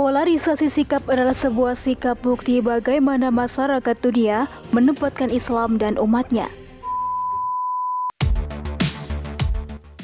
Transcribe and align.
Polarisasi 0.00 0.72
sikap 0.72 1.04
adalah 1.12 1.36
sebuah 1.36 1.76
sikap 1.76 2.24
bukti 2.24 2.64
bagaimana 2.64 3.28
masyarakat 3.28 4.00
dunia 4.00 4.48
menempatkan 4.72 5.28
Islam 5.28 5.76
dan 5.76 6.00
umatnya. 6.00 6.48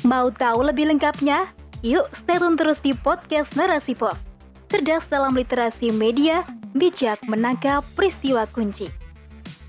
Mau 0.05 0.29
tahu 0.29 0.69
lebih 0.69 0.93
lengkapnya? 0.93 1.49
Yuk 1.81 2.13
stay 2.13 2.37
tune 2.37 2.61
terus 2.61 2.77
di 2.85 2.93
podcast 2.93 3.57
Narasi 3.57 3.97
Pos. 3.97 4.21
Cerdas 4.69 5.09
dalam 5.09 5.33
literasi 5.33 5.89
media, 5.89 6.45
bijak 6.77 7.17
menangkap 7.25 7.81
peristiwa 7.97 8.45
kunci. 8.53 8.93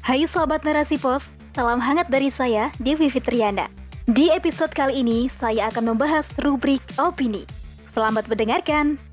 Hai 0.03 0.27
sahabat 0.27 0.67
Narasi 0.67 0.99
Pos, 0.99 1.23
salam 1.55 1.79
hangat 1.79 2.11
dari 2.11 2.27
saya, 2.27 2.67
Devi 2.83 3.07
Fitriana. 3.07 3.71
Di 4.11 4.27
episode 4.35 4.75
kali 4.75 5.07
ini, 5.07 5.31
saya 5.31 5.71
akan 5.71 5.95
membahas 5.95 6.27
rubrik 6.43 6.83
opini. 6.99 7.47
Selamat 7.95 8.27
mendengarkan. 8.27 9.06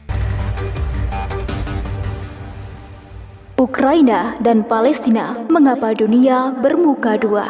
Ukraina 3.64 4.36
dan 4.44 4.60
Palestina 4.60 5.40
Mengapa 5.48 5.96
Dunia 5.96 6.52
Bermuka 6.60 7.16
Dua 7.16 7.48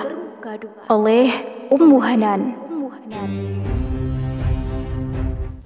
oleh 0.86 1.26
Ummu 1.74 1.98
Hanan 1.98 2.54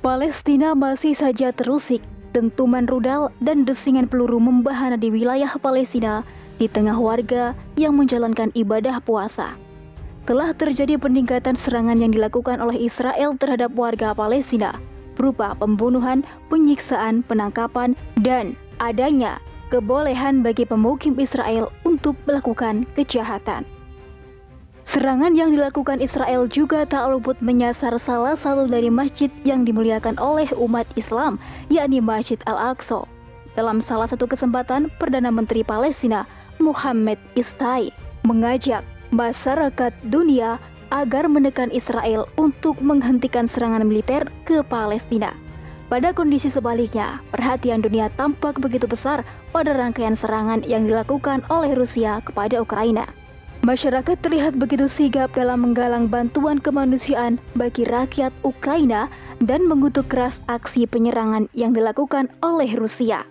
Palestina 0.00 0.72
masih 0.72 1.12
saja 1.12 1.52
terusik 1.52 2.00
dentuman 2.32 2.88
rudal 2.88 3.28
dan 3.44 3.68
desingan 3.68 4.08
peluru 4.08 4.40
membahana 4.40 4.96
di 4.96 5.12
wilayah 5.12 5.52
Palestina 5.60 6.24
di 6.56 6.64
tengah 6.64 6.96
warga 6.96 7.52
yang 7.76 8.00
menjalankan 8.00 8.48
ibadah 8.56 9.04
puasa. 9.04 9.52
Telah 10.24 10.56
terjadi 10.56 10.96
peningkatan 10.96 11.60
serangan 11.60 12.00
yang 12.00 12.16
dilakukan 12.16 12.56
oleh 12.64 12.88
Israel 12.88 13.36
terhadap 13.36 13.76
warga 13.76 14.16
Palestina 14.16 14.80
berupa 15.12 15.52
pembunuhan, 15.60 16.24
penyiksaan, 16.48 17.20
penangkapan, 17.28 17.92
dan 18.24 18.56
adanya 18.80 19.36
kebolehan 19.68 20.40
bagi 20.40 20.64
pemukim 20.64 21.16
Israel 21.20 21.72
untuk 21.84 22.16
melakukan 22.24 22.88
kejahatan. 22.96 23.68
Serangan 24.88 25.36
yang 25.36 25.52
dilakukan 25.52 26.00
Israel 26.00 26.48
juga 26.48 26.88
tak 26.88 27.12
luput 27.12 27.36
menyasar 27.44 27.92
salah 28.00 28.32
satu 28.32 28.64
dari 28.64 28.88
masjid 28.88 29.28
yang 29.44 29.68
dimuliakan 29.68 30.16
oleh 30.16 30.48
umat 30.56 30.88
Islam, 30.96 31.36
yakni 31.68 32.00
Masjid 32.00 32.40
Al-Aqsa. 32.48 33.04
Dalam 33.52 33.84
salah 33.84 34.08
satu 34.08 34.24
kesempatan, 34.24 34.88
Perdana 34.96 35.28
Menteri 35.28 35.60
Palestina 35.60 36.24
Muhammad 36.56 37.20
Istai 37.36 37.92
mengajak 38.24 38.80
masyarakat 39.12 39.92
dunia 40.08 40.56
agar 40.88 41.28
menekan 41.28 41.68
Israel 41.68 42.24
untuk 42.40 42.80
menghentikan 42.80 43.44
serangan 43.44 43.84
militer 43.84 44.24
ke 44.48 44.64
Palestina. 44.64 45.36
Pada 45.88 46.12
kondisi 46.12 46.52
sebaliknya, 46.52 47.24
perhatian 47.32 47.80
dunia 47.80 48.12
tampak 48.20 48.60
begitu 48.60 48.84
besar 48.84 49.24
pada 49.56 49.72
rangkaian 49.72 50.12
serangan 50.12 50.60
yang 50.68 50.84
dilakukan 50.84 51.40
oleh 51.48 51.72
Rusia 51.72 52.20
kepada 52.28 52.60
Ukraina. 52.60 53.08
Masyarakat 53.64 54.20
terlihat 54.20 54.60
begitu 54.60 54.84
sigap 54.84 55.32
dalam 55.32 55.64
menggalang 55.64 56.06
bantuan 56.12 56.60
kemanusiaan 56.60 57.40
bagi 57.56 57.88
rakyat 57.88 58.30
Ukraina 58.44 59.08
dan 59.40 59.64
mengutuk 59.64 60.12
keras 60.12 60.44
aksi 60.52 60.84
penyerangan 60.84 61.48
yang 61.56 61.72
dilakukan 61.72 62.28
oleh 62.44 62.68
Rusia, 62.76 63.24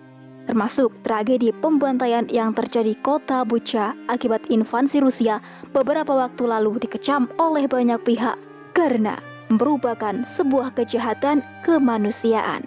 termasuk 0.50 0.90
tragedi 1.06 1.54
pembantaian 1.62 2.26
yang 2.26 2.52
terjadi 2.58 2.98
kota 3.06 3.46
Bucha 3.46 3.94
akibat 4.10 4.42
invasi 4.50 4.98
Rusia 4.98 5.38
beberapa 5.70 6.10
waktu 6.10 6.42
lalu 6.42 6.82
dikecam 6.82 7.30
oleh 7.38 7.70
banyak 7.70 8.02
pihak 8.02 8.34
karena 8.74 9.16
merupakan 9.52 10.24
sebuah 10.36 10.76
kejahatan 10.76 11.44
kemanusiaan. 11.64 12.64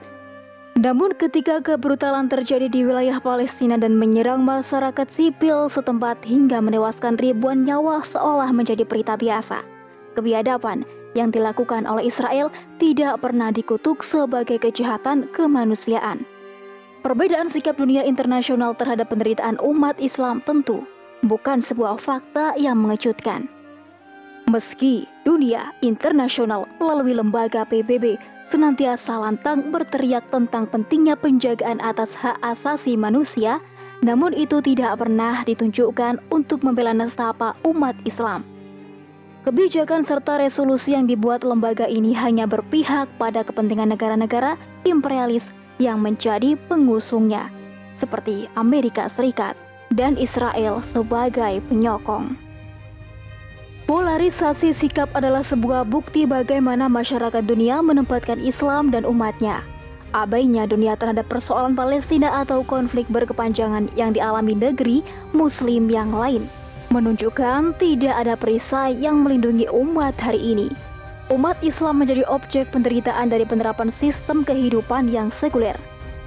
Namun 0.79 1.11
ketika 1.19 1.59
kebrutalan 1.59 2.31
terjadi 2.31 2.71
di 2.71 2.87
wilayah 2.87 3.19
Palestina 3.19 3.75
dan 3.75 3.99
menyerang 3.99 4.41
masyarakat 4.47 5.05
sipil 5.11 5.67
setempat 5.67 6.23
hingga 6.23 6.63
menewaskan 6.63 7.19
ribuan 7.19 7.67
nyawa 7.67 8.01
seolah 8.07 8.49
menjadi 8.55 8.87
berita 8.87 9.19
biasa, 9.19 9.61
kebiadaban 10.15 10.87
yang 11.11 11.27
dilakukan 11.27 11.83
oleh 11.83 12.07
Israel 12.07 12.47
tidak 12.79 13.19
pernah 13.19 13.51
dikutuk 13.51 13.99
sebagai 13.99 14.63
kejahatan 14.63 15.27
kemanusiaan. 15.35 16.23
Perbedaan 17.03 17.51
sikap 17.51 17.75
dunia 17.75 18.07
internasional 18.07 18.71
terhadap 18.77 19.11
penderitaan 19.11 19.59
umat 19.59 19.99
Islam 19.99 20.39
tentu 20.47 20.87
bukan 21.27 21.59
sebuah 21.59 21.99
fakta 21.99 22.55
yang 22.55 22.79
mengejutkan. 22.79 23.49
Meski 24.51 25.07
dunia 25.23 25.71
internasional 25.79 26.67
melalui 26.75 27.15
lembaga 27.15 27.63
PBB 27.63 28.19
senantiasa 28.51 29.15
lantang 29.15 29.71
berteriak 29.71 30.27
tentang 30.27 30.67
pentingnya 30.67 31.15
penjagaan 31.15 31.79
atas 31.79 32.11
hak 32.19 32.35
asasi 32.43 32.99
manusia, 32.99 33.63
namun 34.03 34.35
itu 34.35 34.59
tidak 34.59 34.99
pernah 34.99 35.47
ditunjukkan 35.47 36.19
untuk 36.35 36.67
membela 36.67 36.91
nestapa 36.91 37.55
umat 37.63 37.95
Islam. 38.03 38.43
Kebijakan 39.47 40.03
serta 40.03 40.43
resolusi 40.43 40.99
yang 40.99 41.07
dibuat 41.07 41.47
lembaga 41.47 41.87
ini 41.87 42.11
hanya 42.11 42.43
berpihak 42.43 43.07
pada 43.15 43.47
kepentingan 43.47 43.95
negara-negara 43.95 44.59
imperialis 44.83 45.47
yang 45.79 46.03
menjadi 46.03 46.59
pengusungnya, 46.67 47.47
seperti 47.95 48.51
Amerika 48.59 49.07
Serikat 49.07 49.55
dan 49.95 50.19
Israel 50.19 50.83
sebagai 50.91 51.63
penyokong. 51.71 52.50
Polarisasi 53.91 54.71
sikap 54.71 55.11
adalah 55.19 55.43
sebuah 55.43 55.83
bukti 55.83 56.23
bagaimana 56.23 56.87
masyarakat 56.87 57.43
dunia 57.43 57.83
menempatkan 57.83 58.39
Islam 58.39 58.87
dan 58.87 59.03
umatnya. 59.03 59.59
Abainya 60.15 60.63
dunia 60.63 60.95
terhadap 60.95 61.27
persoalan 61.27 61.75
Palestina 61.75 62.39
atau 62.39 62.63
konflik 62.63 63.03
berkepanjangan 63.11 63.91
yang 63.99 64.15
dialami 64.15 64.55
negeri 64.55 65.03
Muslim 65.35 65.91
yang 65.91 66.07
lain 66.15 66.47
menunjukkan 66.87 67.75
tidak 67.83 68.15
ada 68.15 68.39
perisai 68.39 68.95
yang 68.95 69.27
melindungi 69.27 69.67
umat 69.67 70.15
hari 70.15 70.39
ini. 70.39 70.71
Umat 71.27 71.59
Islam 71.59 71.99
menjadi 71.99 72.23
objek 72.31 72.71
penderitaan 72.71 73.27
dari 73.27 73.43
penerapan 73.43 73.91
sistem 73.91 74.47
kehidupan 74.47 75.11
yang 75.11 75.35
sekuler. 75.35 75.75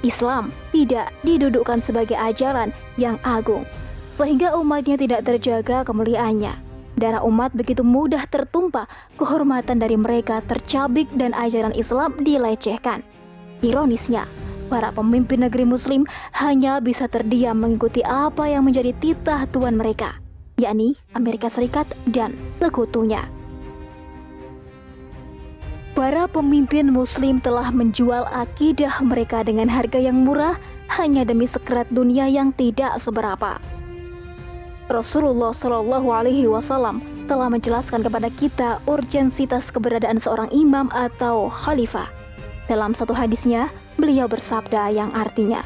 Islam 0.05 0.53
tidak 0.69 1.09
didudukkan 1.25 1.81
sebagai 1.81 2.21
ajaran 2.21 2.77
yang 3.01 3.17
agung, 3.25 3.65
sehingga 4.21 4.53
umatnya 4.53 5.01
tidak 5.01 5.25
terjaga 5.25 5.81
kemuliaannya. 5.89 6.74
Darah 6.95 7.27
umat 7.27 7.51
begitu 7.59 7.83
mudah 7.83 8.23
tertumpah, 8.31 8.87
kehormatan 9.19 9.83
dari 9.83 9.99
mereka 9.99 10.39
tercabik 10.47 11.11
dan 11.19 11.35
ajaran 11.35 11.75
Islam 11.75 12.15
dilecehkan. 12.23 13.03
Ironisnya, 13.67 14.31
para 14.71 14.95
pemimpin 14.95 15.43
negeri 15.43 15.67
muslim 15.67 16.07
hanya 16.39 16.79
bisa 16.79 17.11
terdiam 17.11 17.59
mengikuti 17.59 18.07
apa 18.07 18.47
yang 18.47 18.71
menjadi 18.71 18.95
titah 19.03 19.51
tuan 19.51 19.75
mereka, 19.75 20.23
yakni 20.55 20.95
Amerika 21.19 21.51
Serikat 21.51 21.91
dan 22.15 22.31
sekutunya. 22.63 23.27
Para 25.95 26.27
pemimpin 26.27 26.91
muslim 26.91 27.39
telah 27.39 27.71
menjual 27.71 28.27
akidah 28.31 28.99
mereka 29.03 29.47
dengan 29.47 29.71
harga 29.71 29.99
yang 29.99 30.27
murah 30.27 30.59
hanya 30.91 31.23
demi 31.23 31.47
sekerat 31.47 31.87
dunia 31.95 32.27
yang 32.27 32.51
tidak 32.55 32.99
seberapa. 32.99 33.63
Rasulullah 34.93 35.57
Shallallahu 35.57 36.09
Alaihi 36.13 36.45
Wasallam 36.45 37.01
telah 37.25 37.49
menjelaskan 37.49 38.05
kepada 38.05 38.29
kita 38.37 38.85
urgensitas 38.85 39.65
keberadaan 39.73 40.21
seorang 40.21 40.53
imam 40.53 40.93
atau 40.93 41.49
khalifah. 41.49 42.13
Dalam 42.69 42.93
satu 42.93 43.17
hadisnya, 43.17 43.73
beliau 43.97 44.29
bersabda 44.29 44.93
yang 44.93 45.09
artinya, 45.17 45.65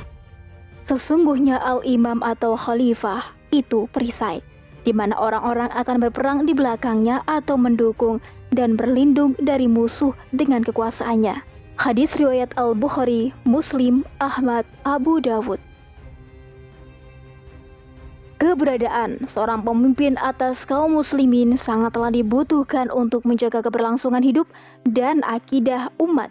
Sesungguhnya 0.89 1.61
al-imam 1.61 2.25
atau 2.25 2.57
khalifah 2.57 3.37
itu 3.53 3.85
perisai, 3.93 4.41
di 4.89 4.97
mana 4.97 5.13
orang-orang 5.21 5.69
akan 5.77 6.01
berperang 6.01 6.49
di 6.49 6.57
belakangnya 6.57 7.21
atau 7.29 7.61
mendukung 7.61 8.25
dan 8.57 8.73
berlindung 8.73 9.37
dari 9.37 9.69
musuh 9.69 10.17
dengan 10.33 10.65
kekuasaannya. 10.65 11.45
Hadis 11.77 12.17
riwayat 12.17 12.57
Al-Bukhari, 12.57 13.37
Muslim, 13.45 14.01
Ahmad, 14.17 14.65
Abu 14.89 15.21
Dawud. 15.21 15.61
Keberadaan 18.39 19.27
seorang 19.27 19.67
pemimpin 19.67 20.15
atas 20.15 20.63
kaum 20.63 20.95
muslimin 20.95 21.59
sangatlah 21.59 22.15
dibutuhkan 22.15 22.87
untuk 22.87 23.27
menjaga 23.27 23.67
keberlangsungan 23.67 24.23
hidup 24.23 24.47
dan 24.87 25.27
akidah 25.27 25.91
umat. 25.99 26.31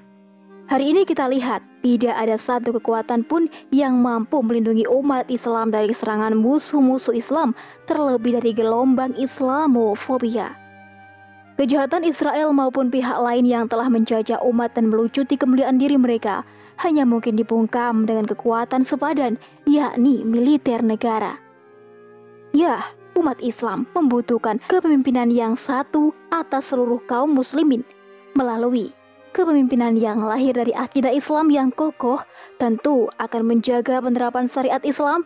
Hari 0.71 0.95
ini 0.95 1.04
kita 1.04 1.27
lihat 1.27 1.59
tidak 1.83 2.15
ada 2.15 2.39
satu 2.39 2.71
kekuatan 2.80 3.27
pun 3.27 3.51
yang 3.75 4.00
mampu 4.00 4.39
melindungi 4.39 4.88
umat 4.88 5.27
Islam 5.27 5.68
dari 5.68 5.92
serangan 5.92 6.31
musuh-musuh 6.39 7.12
Islam, 7.12 7.51
terlebih 7.92 8.39
dari 8.39 8.56
gelombang 8.56 9.12
Islamofobia. 9.19 10.56
Kejahatan 11.60 12.07
Israel 12.07 12.56
maupun 12.56 12.88
pihak 12.88 13.19
lain 13.19 13.44
yang 13.44 13.68
telah 13.68 13.92
menjajah 13.92 14.39
umat 14.48 14.71
dan 14.80 14.88
melucuti 14.88 15.36
kemuliaan 15.36 15.75
diri 15.75 16.00
mereka 16.00 16.48
hanya 16.80 17.03
mungkin 17.03 17.36
dibungkam 17.36 18.07
dengan 18.07 18.24
kekuatan 18.24 18.88
sepadan, 18.88 19.36
yakni 19.68 20.24
militer 20.24 20.80
negara. 20.80 21.47
Ya, 22.57 22.89
umat 23.13 23.38
Islam 23.38 23.86
membutuhkan 23.94 24.57
kepemimpinan 24.65 25.30
yang 25.30 25.54
satu 25.54 26.09
atas 26.33 26.74
seluruh 26.74 26.98
kaum 27.06 27.38
muslimin 27.38 27.86
melalui 28.33 28.89
kepemimpinan 29.38 29.94
yang 29.94 30.25
lahir 30.25 30.57
dari 30.57 30.74
akidah 30.74 31.13
Islam 31.13 31.54
yang 31.54 31.69
kokoh 31.69 32.18
tentu 32.57 33.13
akan 33.21 33.45
menjaga 33.45 34.01
penerapan 34.01 34.50
syariat 34.50 34.81
Islam 34.81 35.21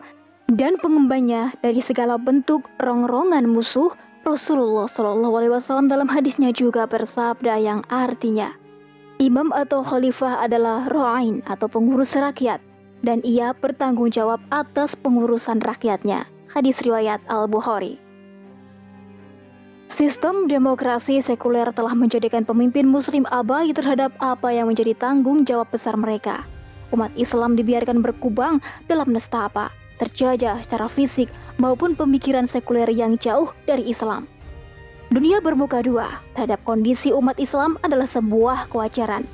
dan 0.52 0.76
pengembannya 0.84 1.56
dari 1.64 1.80
segala 1.80 2.20
bentuk 2.20 2.68
rongrongan 2.84 3.48
musuh. 3.48 3.88
Rasulullah 4.28 4.92
Wasallam 4.92 5.88
dalam 5.88 6.12
hadisnya 6.12 6.52
juga 6.52 6.84
bersabda 6.84 7.58
yang 7.58 7.80
artinya, 7.88 8.52
Imam 9.16 9.50
atau 9.56 9.80
khalifah 9.80 10.44
adalah 10.44 10.84
ro'ain 10.92 11.40
atau 11.48 11.66
pengurus 11.66 12.12
rakyat 12.12 12.60
dan 13.00 13.24
ia 13.24 13.56
bertanggung 13.56 14.12
jawab 14.12 14.38
atas 14.52 14.92
pengurusan 15.00 15.64
rakyatnya. 15.64 16.28
Hadis 16.52 16.76
riwayat 16.84 17.24
Al-Bukhari. 17.32 17.96
Sistem 19.88 20.52
demokrasi 20.52 21.24
sekuler 21.24 21.72
telah 21.72 21.96
menjadikan 21.96 22.44
pemimpin 22.44 22.84
muslim 22.84 23.24
abai 23.32 23.72
terhadap 23.72 24.12
apa 24.20 24.52
yang 24.52 24.68
menjadi 24.68 24.92
tanggung 24.92 25.48
jawab 25.48 25.72
besar 25.72 25.96
mereka. 25.96 26.44
Umat 26.92 27.08
Islam 27.16 27.56
dibiarkan 27.56 28.04
berkubang 28.04 28.60
dalam 28.84 29.16
nestapa, 29.16 29.72
terjajah 29.96 30.60
secara 30.60 30.92
fisik 30.92 31.32
maupun 31.56 31.96
pemikiran 31.96 32.44
sekuler 32.44 32.92
yang 32.92 33.16
jauh 33.16 33.48
dari 33.64 33.88
Islam. 33.88 34.28
Dunia 35.08 35.40
bermuka 35.40 35.80
dua 35.80 36.20
terhadap 36.36 36.60
kondisi 36.68 37.16
umat 37.16 37.40
Islam 37.40 37.80
adalah 37.80 38.04
sebuah 38.04 38.68
kewajaran. 38.68 39.24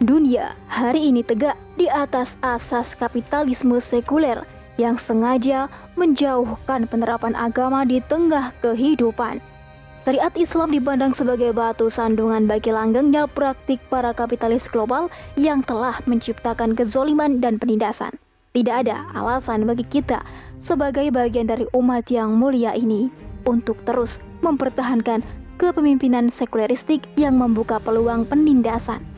Dunia 0.00 0.56
hari 0.72 1.12
ini 1.12 1.20
tegak 1.20 1.60
di 1.76 1.84
atas 1.84 2.32
asas 2.40 2.96
kapitalisme 2.96 3.76
sekuler 3.76 4.55
yang 4.76 5.00
sengaja 5.00 5.68
menjauhkan 5.96 6.88
penerapan 6.88 7.32
agama 7.36 7.84
di 7.84 8.00
tengah 8.04 8.52
kehidupan. 8.60 9.40
Syariat 10.06 10.30
Islam 10.38 10.70
dipandang 10.70 11.18
sebagai 11.18 11.50
batu 11.50 11.90
sandungan 11.90 12.46
bagi 12.46 12.70
langgengnya 12.70 13.26
praktik 13.26 13.82
para 13.90 14.14
kapitalis 14.14 14.70
global 14.70 15.10
yang 15.34 15.66
telah 15.66 15.98
menciptakan 16.06 16.78
kezoliman 16.78 17.42
dan 17.42 17.58
penindasan. 17.58 18.14
Tidak 18.54 18.86
ada 18.86 19.02
alasan 19.18 19.66
bagi 19.66 19.82
kita 19.82 20.22
sebagai 20.62 21.10
bagian 21.10 21.50
dari 21.50 21.66
umat 21.74 22.06
yang 22.06 22.38
mulia 22.38 22.72
ini 22.78 23.10
untuk 23.42 23.82
terus 23.82 24.22
mempertahankan 24.46 25.26
kepemimpinan 25.58 26.30
sekuleristik 26.30 27.02
yang 27.18 27.34
membuka 27.34 27.82
peluang 27.82 28.28
penindasan. 28.30 29.15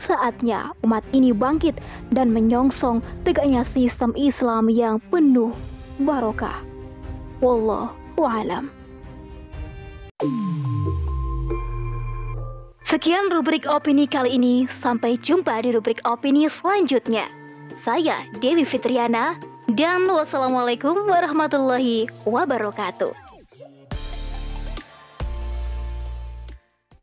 Saatnya 0.00 0.72
umat 0.80 1.04
ini 1.12 1.28
bangkit 1.36 1.76
dan 2.16 2.32
menyongsong 2.32 3.04
tegaknya 3.28 3.68
sistem 3.68 4.16
Islam 4.16 4.72
yang 4.72 4.96
penuh 5.12 5.52
barokah. 6.00 6.64
Wallahu 7.44 8.24
a'lam. 8.24 8.72
Sekian 12.88 13.28
rubrik 13.30 13.68
opini 13.68 14.08
kali 14.08 14.34
ini. 14.40 14.64
Sampai 14.80 15.20
jumpa 15.20 15.62
di 15.62 15.76
rubrik 15.76 16.00
opini 16.08 16.48
selanjutnya. 16.48 17.28
Saya 17.84 18.24
Dewi 18.40 18.66
Fitriana 18.66 19.38
dan 19.72 20.10
wassalamualaikum 20.10 21.06
warahmatullahi 21.06 22.10
wabarakatuh. 22.26 23.29